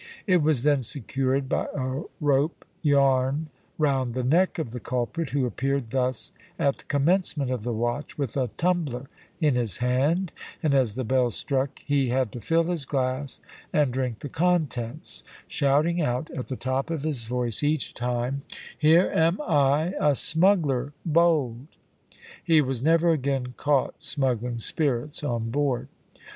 It 0.25 0.41
was 0.41 0.63
then 0.63 0.81
secured 0.81 1.47
by 1.47 1.67
a 1.75 2.01
rope 2.19 2.65
yarn 2.81 3.49
round 3.77 4.15
the 4.15 4.23
neck 4.23 4.57
of 4.57 4.71
the 4.71 4.79
culprit, 4.79 5.29
who 5.29 5.45
appeared 5.45 5.91
thus 5.91 6.31
at 6.57 6.77
the 6.79 6.83
commencement 6.85 7.51
of 7.51 7.61
the 7.61 7.71
watch 7.71 8.17
with 8.17 8.35
a 8.35 8.47
tumbler 8.57 9.09
in 9.39 9.53
his 9.53 9.77
hand, 9.77 10.31
and 10.63 10.73
as 10.73 10.95
the 10.95 11.03
bell 11.03 11.29
struck 11.29 11.77
he 11.85 12.09
had 12.09 12.31
to 12.31 12.41
fill 12.41 12.63
his 12.63 12.83
glass 12.85 13.41
and 13.71 13.93
drink 13.93 14.21
the 14.21 14.27
contents, 14.29 15.23
shouting 15.47 16.01
out 16.01 16.31
at 16.31 16.47
the 16.47 16.55
top 16.55 16.89
of 16.89 17.03
his 17.03 17.25
voice 17.25 17.61
each 17.61 17.93
time, 17.93 18.41
`Here 18.81 19.15
am 19.15 19.39
I, 19.41 19.93
a 19.99 20.15
smuggler 20.15 20.93
bold!' 21.05 21.67
He 22.43 22.59
was 22.59 22.81
never 22.81 23.11
again 23.11 23.53
caught 23.55 24.01
smuggling 24.03 24.57
spirits 24.57 25.23
on 25.23 25.51
board. 25.51 25.89